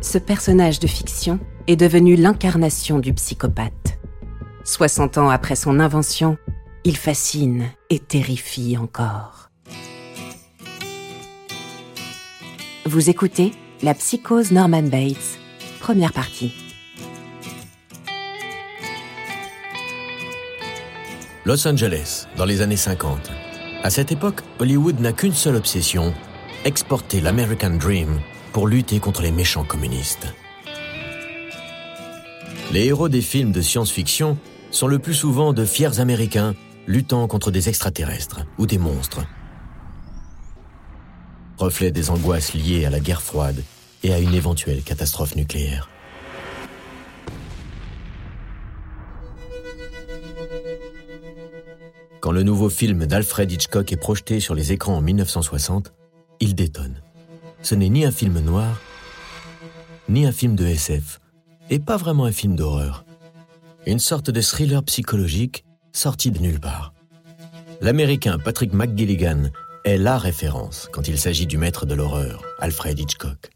[0.00, 3.98] ce personnage de fiction est devenu l'incarnation du psychopathe.
[4.64, 6.38] 60 ans après son invention,
[6.84, 9.50] il fascine et terrifie encore.
[12.86, 13.52] Vous écoutez
[13.82, 15.38] La psychose Norman Bates,
[15.80, 16.52] première partie.
[21.44, 23.30] Los Angeles, dans les années 50.
[23.82, 26.12] À cette époque, Hollywood n'a qu'une seule obsession,
[26.64, 28.20] exporter l'American Dream
[28.52, 30.26] pour lutter contre les méchants communistes.
[32.72, 34.38] Les héros des films de science-fiction
[34.70, 36.54] sont le plus souvent de fiers Américains
[36.86, 39.26] luttant contre des extraterrestres ou des monstres.
[41.58, 43.62] Reflet des angoisses liées à la guerre froide
[44.02, 45.88] et à une éventuelle catastrophe nucléaire.
[52.20, 55.92] Quand le nouveau film d'Alfred Hitchcock est projeté sur les écrans en 1960,
[56.40, 57.02] il détonne.
[57.62, 58.80] Ce n'est ni un film noir,
[60.08, 61.20] ni un film de SF,
[61.68, 63.04] et pas vraiment un film d'horreur.
[63.86, 66.92] Une sorte de thriller psychologique sorti de nulle part.
[67.80, 69.50] L'Américain Patrick McGilligan
[69.84, 73.50] est la référence quand il s'agit du maître de l'horreur, Alfred Hitchcock.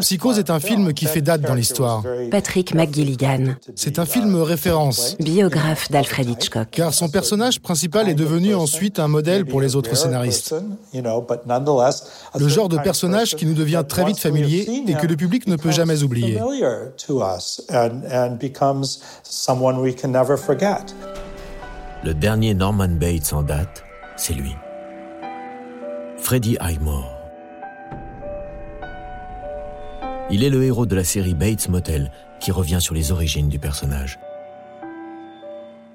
[0.00, 2.02] Psychose est un film qui fait date dans l'histoire.
[2.30, 6.68] Patrick McGilligan, C'est un film référence, biographe d'Alfred Hitchcock.
[6.70, 10.54] car son personnage principal est devenu ensuite un modèle pour les autres scénaristes.
[10.94, 15.56] Le genre de personnage qui nous devient très vite familier et que le public ne
[15.56, 16.40] peut jamais oublier.
[22.04, 23.84] Le dernier Norman Bates en date,
[24.16, 24.54] c'est lui.
[26.26, 27.08] Freddie Highmore.
[30.28, 32.10] Il est le héros de la série Bates Motel
[32.40, 34.18] qui revient sur les origines du personnage.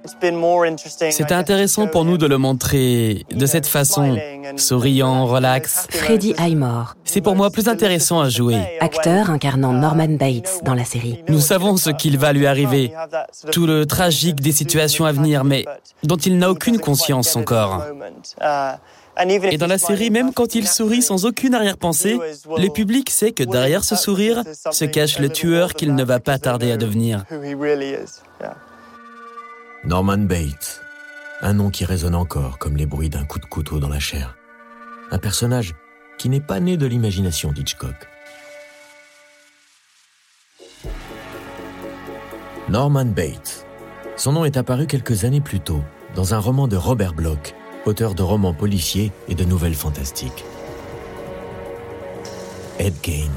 [0.06, 4.18] C'était intéressant pour nous de le montrer de cette façon,
[4.56, 5.88] souriant, relax.
[5.90, 8.58] Freddie Highmore, C'est pour moi plus intéressant à jouer.
[8.80, 11.22] acteur incarnant Norman Bates dans la série.
[11.28, 12.94] Nous savons ce qu'il va lui arriver,
[13.52, 15.66] tout le tragique des situations à venir, mais
[16.04, 17.84] dont il n'a aucune conscience encore.
[19.18, 22.18] Et dans la série, même quand il sourit sans aucune arrière-pensée,
[22.58, 26.40] le public sait que derrière ce sourire se cache le tueur qu'il ne va pas
[26.40, 27.26] tarder à devenir.
[29.84, 30.82] Norman Bates,
[31.42, 34.36] un nom qui résonne encore comme les bruits d'un coup de couteau dans la chair.
[35.12, 35.74] Un personnage
[36.18, 37.96] qui n'est pas né de l'imagination d'Hitchcock.
[42.70, 43.66] Norman Bates.
[44.16, 45.82] Son nom est apparu quelques années plus tôt
[46.16, 47.54] dans un roman de Robert Bloch,
[47.86, 50.46] auteur de romans policiers et de nouvelles fantastiques.
[52.80, 53.32] Ed Gein,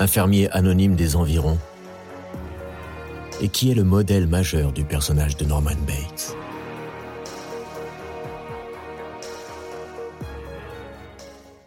[0.00, 1.58] un fermier anonyme des environs,
[3.40, 6.36] et qui est le modèle majeur du personnage de Norman Bates?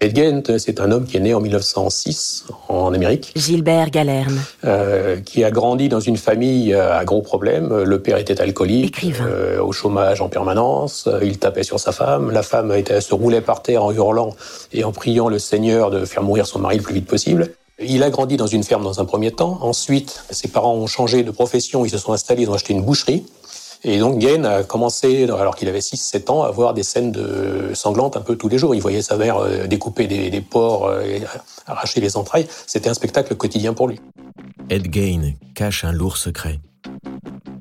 [0.03, 5.17] Ed Gein, c'est un homme qui est né en 1906 en Amérique, Gilbert Galerne, euh,
[5.23, 7.83] qui a grandi dans une famille euh, à gros problèmes.
[7.83, 9.27] Le père était alcoolique, Écrivain.
[9.27, 11.07] euh, au chômage en permanence.
[11.21, 12.31] Il tapait sur sa femme.
[12.31, 14.31] La femme était, se roulait par terre en hurlant
[14.73, 17.51] et en priant le Seigneur de faire mourir son mari le plus vite possible.
[17.79, 19.59] Il a grandi dans une ferme dans un premier temps.
[19.61, 21.85] Ensuite, ses parents ont changé de profession.
[21.85, 23.23] Ils se sont installés, ils ont acheté une boucherie.
[23.83, 27.71] Et donc Gain a commencé, alors qu'il avait 6-7 ans, à voir des scènes de
[27.73, 28.75] sanglantes un peu tous les jours.
[28.75, 31.21] Il voyait sa mère euh, découper des, des porcs, euh, et
[31.65, 32.47] arracher les entrailles.
[32.67, 33.99] C'était un spectacle quotidien pour lui.
[34.69, 36.59] Ed Gein cache un lourd secret.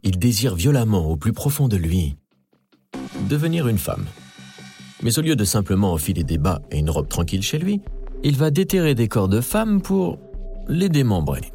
[0.02, 2.16] Il désire violemment au plus profond de lui
[3.28, 4.04] devenir une femme.
[5.02, 7.80] Mais au lieu de simplement enfiler des bas et une robe tranquille chez lui,
[8.22, 10.18] il va déterrer des corps de femmes pour
[10.68, 11.52] les démembrer.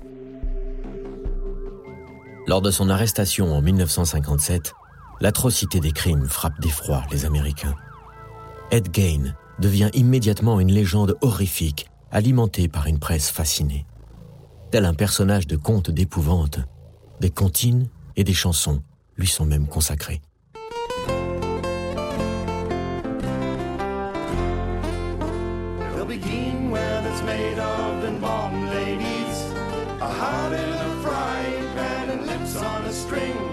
[2.47, 4.75] Lors de son arrestation en 1957,
[5.19, 7.75] l'atrocité des crimes frappe d'effroi les Américains.
[8.69, 13.87] Ed Gein devient immédiatement une légende horrifique, alimentée par une presse fascinée.
[14.69, 16.59] Tel un personnage de conte d'épouvante,
[17.19, 18.83] des comptines et des chansons
[19.17, 20.21] lui sont même consacrées.
[33.17, 33.45] And.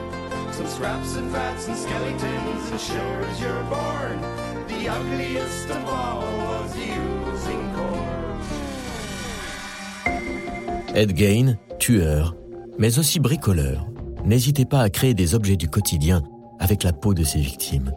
[10.94, 12.36] Ed Gein, tueur,
[12.78, 13.86] mais aussi bricoleur,
[14.26, 16.22] n'hésitait pas à créer des objets du quotidien
[16.58, 17.92] avec la peau de ses victimes.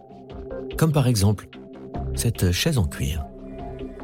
[0.78, 1.50] Comme par exemple
[2.16, 3.26] cette chaise en cuir.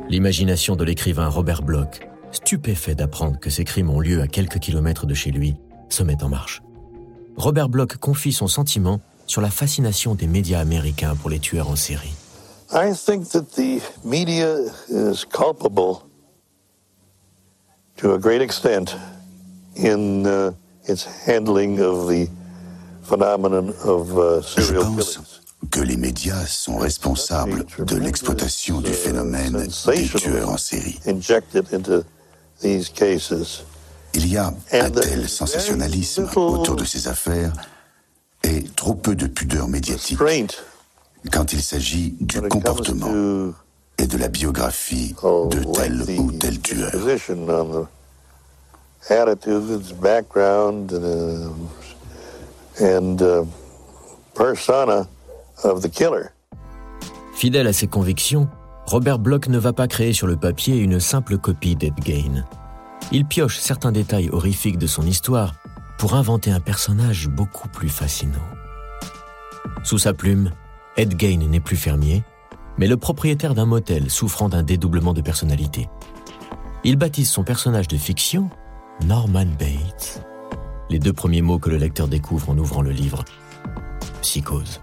[0.09, 5.05] L'imagination de l'écrivain Robert Bloch, stupéfait d'apprendre que ces crimes ont lieu à quelques kilomètres
[5.05, 5.55] de chez lui,
[5.87, 6.61] se met en marche.
[7.37, 11.75] Robert Bloch confie son sentiment sur la fascination des médias américains pour les tueurs en
[11.75, 12.13] série.
[12.73, 14.57] I think that the media
[14.89, 16.03] is culpable
[17.97, 18.95] to a great extent
[19.75, 20.51] in uh,
[20.87, 22.29] its handling of the
[23.03, 30.07] phenomenon of uh, Je pense que les médias sont responsables de l'exploitation du phénomène des
[30.07, 30.99] tueurs en série.
[34.13, 37.53] Il y a un tel sensationnalisme autour de ces affaires
[38.43, 40.19] et trop peu de pudeur médiatique
[41.31, 43.53] quand il s'agit du comportement
[43.97, 46.91] et de la biographie de tel ou tel tueur.
[57.33, 58.47] Fidèle à ses convictions,
[58.85, 62.45] Robert Bloch ne va pas créer sur le papier une simple copie d'Ed Gain.
[63.13, 65.55] Il pioche certains détails horrifiques de son histoire
[65.97, 68.39] pour inventer un personnage beaucoup plus fascinant.
[69.83, 70.51] Sous sa plume,
[70.95, 72.23] Ed Gain n'est plus fermier,
[72.77, 75.89] mais le propriétaire d'un motel souffrant d'un dédoublement de personnalité.
[76.83, 78.49] Il baptise son personnage de fiction
[79.05, 80.25] Norman Bates.
[80.89, 83.25] Les deux premiers mots que le lecteur découvre en ouvrant le livre.
[84.21, 84.81] Psychose.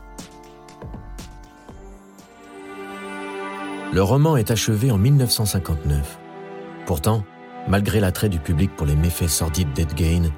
[3.92, 6.18] Le roman est achevé en 1959.
[6.84, 7.24] Pourtant,
[7.66, 10.30] malgré l'attrait du public pour les méfaits sordides d'Ed Gain,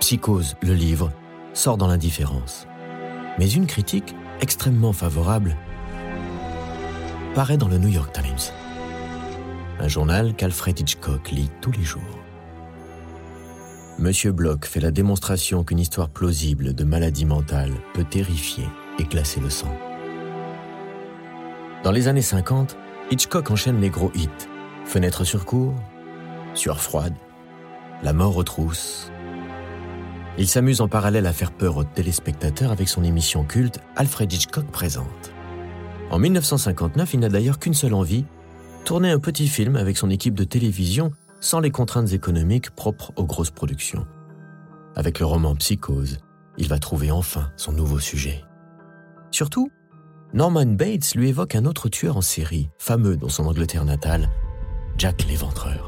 [0.00, 1.10] Psychose, le livre,
[1.52, 2.66] sort dans l'indifférence.
[3.38, 5.56] Mais une critique extrêmement favorable
[7.34, 8.54] paraît dans le New York Times,
[9.80, 12.02] un journal qu'Alfred Hitchcock lit tous les jours.
[13.98, 18.68] Monsieur Bloch fait la démonstration qu'une histoire plausible de maladie mentale peut terrifier
[19.00, 19.72] et glacer le sang.
[21.82, 22.76] Dans les années 50,
[23.10, 24.28] Hitchcock enchaîne les gros hits
[24.84, 25.74] Fenêtre sur cour,
[26.54, 27.14] Sueur froide,
[28.02, 29.10] La mort aux trousses.
[30.38, 34.66] Il s'amuse en parallèle à faire peur aux téléspectateurs avec son émission culte Alfred Hitchcock
[34.66, 35.32] présente.
[36.10, 38.24] En 1959, il n'a d'ailleurs qu'une seule envie,
[38.84, 43.24] tourner un petit film avec son équipe de télévision sans les contraintes économiques propres aux
[43.24, 44.06] grosses productions.
[44.96, 46.18] Avec le roman Psychose,
[46.56, 48.44] il va trouver enfin son nouveau sujet.
[49.30, 49.70] Surtout,
[50.32, 54.28] Norman Bates lui évoque un autre tueur en série, fameux dans son Angleterre natale,
[54.96, 55.87] Jack l'Éventreur.